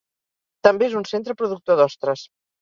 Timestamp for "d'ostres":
1.83-2.25